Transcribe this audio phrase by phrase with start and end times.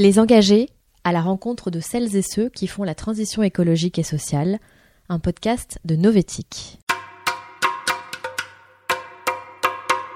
[0.00, 0.70] Les engagés
[1.04, 4.58] à la rencontre de celles et ceux qui font la transition écologique et sociale,
[5.10, 6.78] un podcast de Novetic.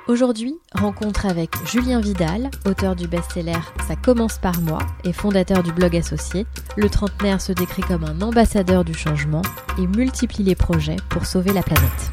[0.09, 5.71] Aujourd'hui, rencontre avec Julien Vidal, auteur du best-seller Ça commence par moi et fondateur du
[5.71, 6.47] blog associé.
[6.79, 9.43] Le trentenaire se décrit comme un ambassadeur du changement
[9.79, 12.11] et multiplie les projets pour sauver la planète.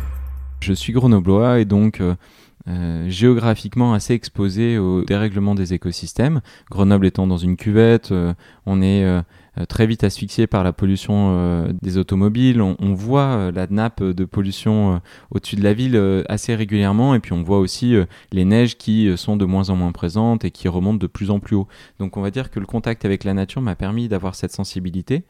[0.60, 2.16] Je suis grenoblois et donc euh,
[2.68, 6.42] euh, géographiquement assez exposé au dérèglement des écosystèmes.
[6.70, 8.34] Grenoble étant dans une cuvette, euh,
[8.66, 9.22] on est euh,
[9.68, 12.62] très vite asphyxié par la pollution des automobiles.
[12.62, 15.02] On, voit euh, la nappe de pollution
[15.32, 17.96] au-dessus de la ville assez régulièrement et puis on voit aussi
[18.32, 21.40] les neiges qui sont de moins en moins présentes et qui remontent de plus en
[21.40, 21.68] plus haut.
[22.00, 25.24] Donc on va dire que le contact avec la nature m'a permis d'avoir cette sensibilité.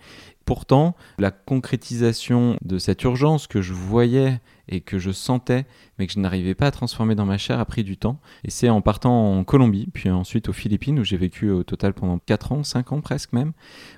[0.45, 5.65] Pourtant, la concrétisation de cette urgence que je voyais et que je sentais,
[5.99, 8.19] mais que je n'arrivais pas à transformer dans ma chair, a pris du temps.
[8.43, 11.93] Et c'est en partant en Colombie, puis ensuite aux Philippines, où j'ai vécu au total
[11.93, 13.51] pendant 4 ans, 5 ans presque même,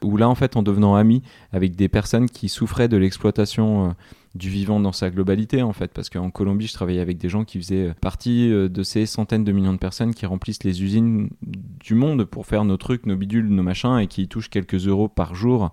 [0.03, 3.93] où là, en fait, en devenant ami avec des personnes qui souffraient de l'exploitation euh,
[4.35, 7.45] du vivant dans sa globalité, en fait, parce qu'en Colombie, je travaillais avec des gens
[7.45, 10.83] qui faisaient euh, partie euh, de ces centaines de millions de personnes qui remplissent les
[10.83, 14.87] usines du monde pour faire nos trucs, nos bidules, nos machins, et qui touchent quelques
[14.87, 15.71] euros par jour,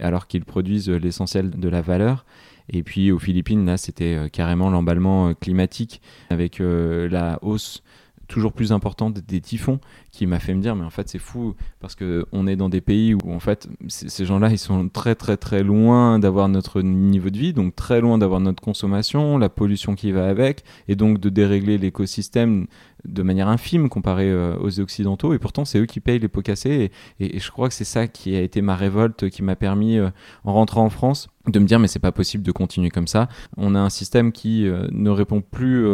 [0.00, 2.24] alors qu'ils produisent l'essentiel de la valeur.
[2.72, 7.82] Et puis aux Philippines, là, c'était euh, carrément l'emballement euh, climatique avec euh, la hausse
[8.30, 11.54] toujours plus importante des typhons qui m'a fait me dire mais en fait c'est fou
[11.80, 15.14] parce que on est dans des pays où en fait ces gens-là ils sont très
[15.14, 19.48] très très loin d'avoir notre niveau de vie donc très loin d'avoir notre consommation la
[19.48, 22.66] pollution qui va avec et donc de dérégler l'écosystème
[23.04, 26.90] de manière infime comparé aux occidentaux et pourtant c'est eux qui payent les pots cassés
[27.18, 30.52] et, je crois que c'est ça qui a été ma révolte qui m'a permis en
[30.52, 33.28] rentrant en France de me dire mais c'est pas possible de continuer comme ça.
[33.56, 35.86] On a un système qui euh, ne répond plus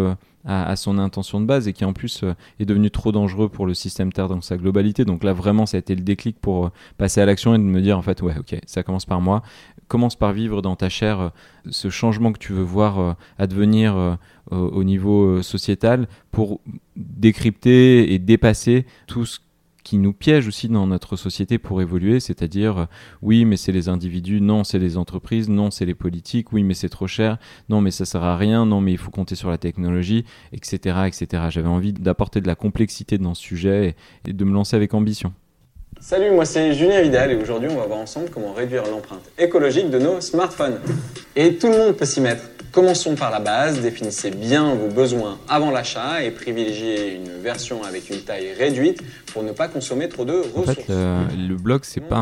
[0.48, 3.48] euh, à, son intention de base et qui en plus euh, est devenu trop dangereux
[3.48, 5.04] pour le système Terre dans sa globalité.
[5.04, 7.80] Donc là vraiment ça a été le déclic pour passer à l'action et de me
[7.80, 9.42] dire en fait ouais ok ça commence par moi.
[9.88, 11.30] Commence par vivre dans ta chair
[11.70, 14.18] ce changement que tu veux voir advenir
[14.50, 16.60] au niveau sociétal pour
[16.96, 19.38] décrypter et dépasser tout ce
[19.86, 22.84] qui nous piège aussi dans notre société pour évoluer, c'est-à-dire euh,
[23.22, 26.74] oui mais c'est les individus, non c'est les entreprises, non c'est les politiques, oui mais
[26.74, 27.38] c'est trop cher,
[27.68, 31.02] non mais ça sert à rien, non mais il faut compter sur la technologie, etc.
[31.06, 31.44] etc.
[31.50, 33.94] J'avais envie d'apporter de la complexité dans ce sujet
[34.26, 35.32] et, de me lancer avec ambition.
[36.00, 39.88] Salut, moi c'est Julien Vidal et aujourd'hui on va voir ensemble comment réduire l'empreinte écologique
[39.88, 40.80] de nos smartphones.
[41.36, 42.55] Et tout le monde peut s'y mettre.
[42.76, 48.10] Commençons par la base, définissez bien vos besoins avant l'achat et privilégiez une version avec
[48.10, 50.68] une taille réduite pour ne pas consommer trop de ressources.
[50.68, 52.18] En fait, le blog, c'est pas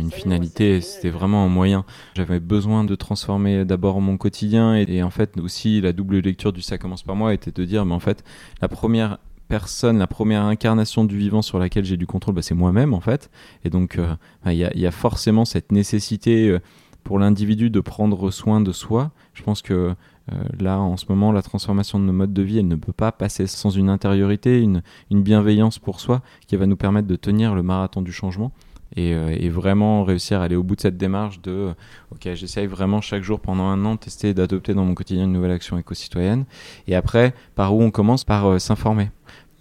[0.00, 1.84] une finalité, c'était vraiment un moyen.
[2.16, 6.60] J'avais besoin de transformer d'abord mon quotidien et, en fait aussi la double lecture du
[6.60, 8.24] ça commence par moi était de dire, mais en fait,
[8.60, 9.18] la première
[9.48, 13.00] personne, la première incarnation du vivant sur laquelle j'ai du contrôle, bah, c'est moi-même en
[13.00, 13.30] fait.
[13.64, 14.12] Et donc, euh,
[14.44, 16.60] bah, il y, a forcément cette nécessité euh,
[17.04, 19.12] pour l'individu de prendre soin de soi.
[19.34, 19.94] Je pense que
[20.32, 22.92] euh, là, en ce moment, la transformation de nos modes de vie, elle ne peut
[22.92, 27.54] pas passer sans une intériorité, une, bienveillance pour soi qui va nous permettre de tenir
[27.54, 28.50] le marathon du changement.
[28.96, 31.74] Euh, et, vraiment réussir à aller au bout de cette démarche de euh,
[32.12, 35.50] ok j'essaye vraiment chaque jour pendant un an tester d'adopter dans mon quotidien une nouvelle
[35.50, 36.44] action éco-citoyenne
[36.86, 38.22] et après par où on commence?
[38.22, 39.10] Par s'informer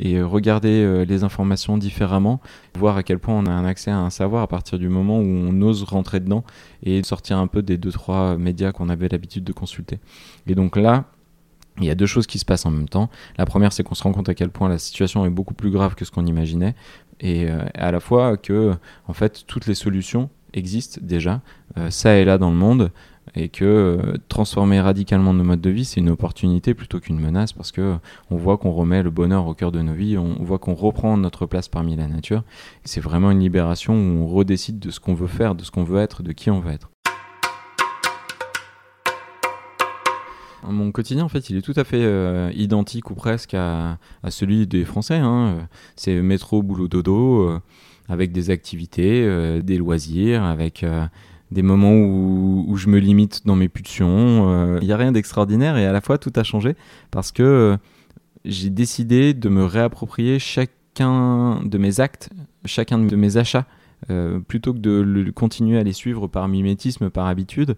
[0.03, 2.41] et euh, regarder euh, les informations différemment,
[2.77, 5.17] voir à quel point on a un accès à un savoir à partir du moment
[5.17, 6.43] où on ose rentrer dedans
[6.83, 9.99] et sortir un peu des deux trois médias qu'on avait l'habitude de consulter.
[10.45, 11.05] Et donc là,
[11.79, 13.09] il y a deux choses qui se passent en même temps.
[13.37, 15.71] La première, c'est qu'on se rend compte à quel point la situation est beaucoup plus
[15.71, 16.75] grave que ce qu'on imaginait,
[17.21, 18.73] et euh, à la fois que,
[19.07, 21.41] en fait, toutes les solutions existent déjà,
[21.89, 22.91] ça et là dans le monde,
[23.35, 27.53] et que euh, transformer radicalement nos modes de vie, c'est une opportunité plutôt qu'une menace
[27.53, 27.95] parce que
[28.29, 31.17] on voit qu'on remet le bonheur au cœur de nos vies, on voit qu'on reprend
[31.17, 32.43] notre place parmi la nature.
[32.83, 35.83] C'est vraiment une libération où on redécide de ce qu'on veut faire, de ce qu'on
[35.83, 36.89] veut être, de qui on veut être.
[40.65, 43.97] Mon quotidien, en fait, il est tout à fait euh, identique ou presque à,
[44.29, 45.17] celui des Français.
[45.17, 45.67] Hein.
[45.97, 47.59] C'est métro, boulot, dodo, euh,
[48.07, 50.85] avec des activités, des loisirs, avec
[51.53, 54.49] des moments où, je me limite dans mes pulsions.
[54.49, 56.75] Il euh, n'y a rien d'extraordinaire et à la fois tout a changé
[57.11, 57.77] parce que euh,
[58.43, 62.29] j'ai décidé de me réapproprier chacun de mes actes,
[62.65, 63.65] chacun de mes achats,
[64.09, 67.77] euh, plutôt que de continuer à les suivre par mimétisme, par habitude.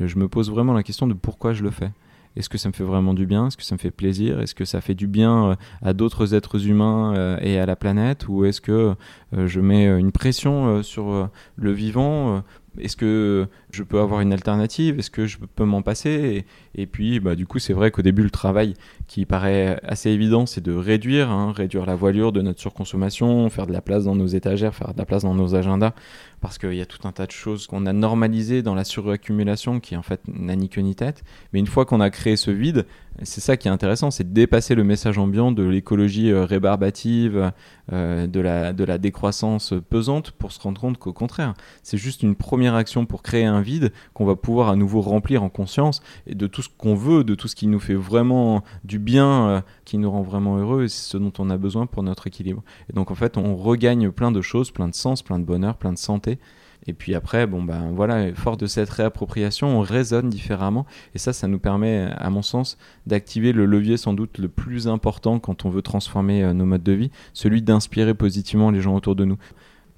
[0.00, 1.90] Je me pose vraiment la question de pourquoi je le fais.
[2.36, 3.48] Est-ce que ça me fait vraiment du bien?
[3.48, 4.40] Est-ce que ça me fait plaisir?
[4.40, 8.28] Est-ce que ça fait du bien à d'autres êtres humains et à la planète?
[8.28, 8.94] Ou est-ce que
[9.32, 12.44] je mets une pression sur le vivant
[12.78, 14.98] est-ce que je peux avoir une alternative?
[14.98, 16.44] Est-ce que je peux m'en passer?
[16.74, 18.74] Et, puis, bah, du coup, c'est vrai qu'au début, le travail
[19.08, 23.66] qui paraît assez évident, c'est de réduire, hein, réduire la voilure de notre surconsommation, faire
[23.66, 25.94] de la place dans nos étagères, faire de la place dans nos agendas,
[26.40, 29.80] parce qu'il y a tout un tas de choses qu'on a normalisées dans la suraccumulation
[29.80, 31.24] qui en fait n'a ni queue ni tête.
[31.52, 32.86] Mais une fois qu'on a créé ce vide,
[33.22, 37.52] c'est ça qui est intéressant, c'est de dépasser le message ambiant de l'écologie euh, rébarbative,
[37.92, 42.22] euh, de, la, de la décroissance pesante pour se rendre compte qu'au contraire, c'est juste
[42.22, 46.00] une première action pour créer un vide qu'on va pouvoir à nouveau remplir en conscience
[46.26, 49.48] et de tout ce qu'on veut, de tout ce qui nous fait vraiment du bien,
[49.48, 52.26] euh, qui nous rend vraiment heureux, et c'est ce dont on a besoin pour notre
[52.26, 52.62] équilibre.
[52.88, 55.76] Et donc en fait, on regagne plein de choses, plein de sens, plein de bonheur,
[55.76, 56.38] plein de santé.
[56.86, 60.86] Et puis après, bon ben voilà, fort de cette réappropriation, on raisonne différemment.
[61.14, 64.88] Et ça, ça nous permet, à mon sens, d'activer le levier sans doute le plus
[64.88, 68.94] important quand on veut transformer euh, nos modes de vie, celui d'inspirer positivement les gens
[68.94, 69.36] autour de nous.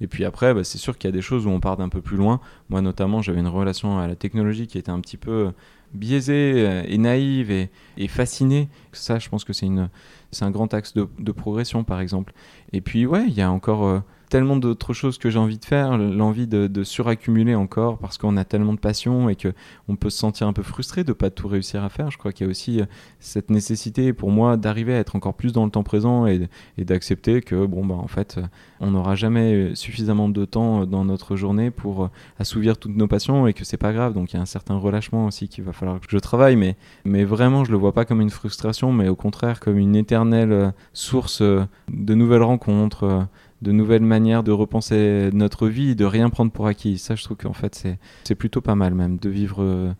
[0.00, 1.88] Et puis après, bah, c'est sûr qu'il y a des choses où on part d'un
[1.88, 2.40] peu plus loin.
[2.68, 5.50] Moi, notamment, j'avais une relation à la technologie qui était un petit peu euh,
[5.94, 8.68] biaisée euh, et naïve et, et fascinée.
[8.92, 12.32] Ça, je pense que c'est un grand axe de, progression, par exemple.
[12.72, 14.02] Et puis, ouais, il y a encore
[14.32, 18.46] tellement d'autres choses que j'ai envie de faire, l'envie de, suraccumuler encore parce qu'on a
[18.46, 19.52] tellement de passion et que
[19.88, 22.10] on peut se sentir un peu frustré de pas tout réussir à faire.
[22.10, 22.86] Je crois qu'il y a aussi euh,
[23.20, 26.48] cette nécessité pour moi d'arriver à être encore plus dans le temps présent et,
[26.78, 28.42] d'accepter que bon bah en fait euh,
[28.80, 32.08] on n'aura jamais euh, suffisamment de temps dans notre journée pour
[32.38, 34.14] assouvir toutes nos passions et que c'est pas grave.
[34.14, 36.76] Donc il y a un certain relâchement aussi qu'il va falloir que je travaille, mais
[37.04, 40.72] mais vraiment je le vois pas comme une frustration, mais au contraire comme une éternelle
[40.94, 43.28] source de nouvelles rencontres
[43.62, 46.98] de nouvelles manières de repenser notre vie, de rien prendre pour acquis.
[46.98, 47.84] Ça, je trouve qu'en fait,
[48.24, 49.92] c'est plutôt pas mal même de vivre euh,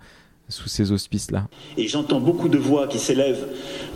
[0.49, 1.47] sous ces auspices-là.
[1.79, 3.47] Et j'entends beaucoup de voix qui s'élèvent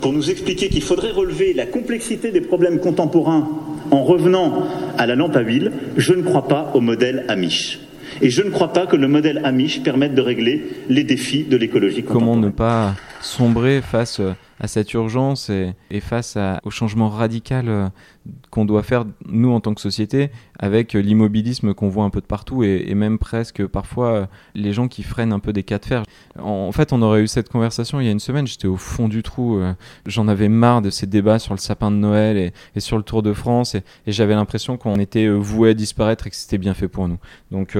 [0.01, 3.49] pour nous expliquer qu'il faudrait relever la complexité des problèmes contemporains
[3.91, 4.63] en revenant
[4.97, 5.73] à la lampe à huile.
[5.97, 7.81] Je ne crois pas au modèle Amish.
[8.21, 11.57] Et je ne crois pas que le modèle Amish permette de régler les défis de
[11.57, 14.21] l'écologie Comment ne pas sombrer face
[14.59, 17.89] à cette urgence et, face au changement radical euh,
[18.49, 22.25] qu'on doit faire, nous, en tant que société, avec l'immobilisme qu'on voit un peu de
[22.25, 24.25] partout et, même presque parfois euh,
[24.55, 26.03] les gens qui freinent un peu des cas de fer.
[26.39, 29.07] En, fait, on aurait eu cette conversation il y a une semaine, j'étais au fond
[29.07, 29.73] du trou, euh,
[30.05, 33.23] j'en avais marre de ces débats sur le sapin de Noël et, sur le Tour
[33.23, 36.87] de France et, j'avais l'impression qu'on était voué à disparaître et que c'était bien fait
[36.87, 37.17] pour nous.
[37.51, 37.77] Donc,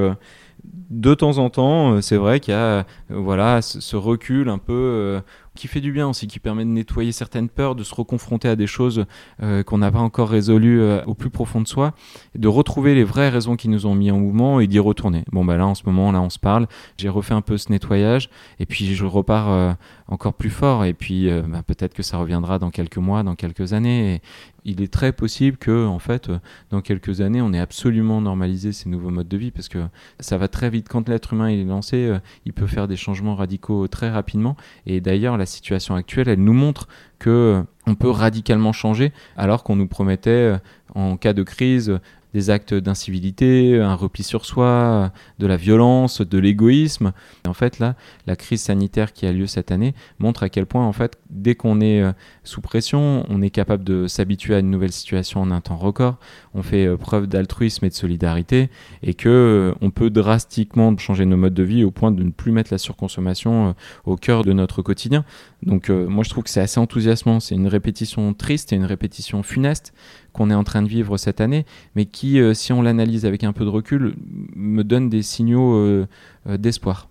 [0.89, 5.21] de temps en temps, c'est vrai qu'il y a voilà, ce recul un peu
[5.57, 8.55] qui fait du bien aussi, qui permet de nettoyer certaines peurs, de se reconfronter à
[8.55, 9.05] des choses
[9.43, 11.93] euh, qu'on n'a pas encore résolues euh, au plus profond de soi,
[12.35, 15.25] de retrouver les vraies raisons qui nous ont mis en mouvement et d'y retourner.
[15.31, 16.67] Bon, bah là, en ce moment, là, on se parle.
[16.97, 19.73] J'ai refait un peu ce nettoyage et puis je repars euh,
[20.07, 20.85] encore plus fort.
[20.85, 24.15] Et puis, bah, peut-être que ça reviendra dans quelques mois, dans quelques années.
[24.15, 24.21] Et
[24.67, 26.29] il est très possible que, en fait,
[26.69, 29.79] dans quelques années, on ait absolument normalisé ces nouveaux modes de vie parce que
[30.19, 30.87] ça va très vite.
[30.87, 32.13] Quand l'être humain est lancé,
[32.45, 34.55] il peut faire des changements radicaux très rapidement.
[34.85, 36.87] Et d'ailleurs, la situation actuelle, elle nous montre
[37.19, 40.57] que on peut radicalement changer alors qu'on nous promettait euh,
[40.93, 41.99] en cas de crise
[42.37, 47.11] des actes d'incivilité, un repli sur soi, de la violence, de l'égoïsme.
[47.47, 47.95] En fait, là,
[48.27, 51.55] la crise sanitaire qui a lieu cette année montre à quel point, en fait, dès
[51.55, 52.11] qu'on est euh,
[52.43, 56.17] sous pression, on est capable de s'habituer à une nouvelle situation en un temps record.
[56.53, 58.69] On fait euh, preuve d'altruisme et de solidarité
[59.01, 62.29] et que euh, on peut drastiquement changer nos modes de vie au point de ne
[62.29, 63.73] plus mettre la surconsommation
[64.05, 65.25] au cœur de notre quotidien.
[65.63, 67.39] Donc, moi, je trouve que c'est assez enthousiasmant.
[67.39, 69.91] C'est une répétition triste et une répétition funeste
[70.33, 71.65] qu'on est en train de vivre cette année,
[71.95, 74.15] mais qui, euh, si on l'analyse avec un peu de recul,
[74.55, 76.07] me donne des signaux euh,
[76.47, 77.09] euh, d'espoir.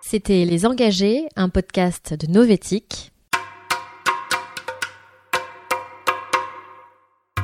[0.00, 3.12] C'était Les Engagés, un podcast de Novétique.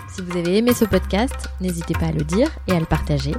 [0.08, 3.32] Si vous avez aimé ce podcast, n'hésitez pas à le dire et à le partager.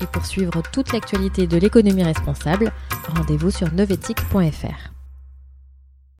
[0.00, 2.72] Et pour suivre toute l'actualité de l'économie responsable,
[3.14, 4.99] rendez-vous sur novetic.fr.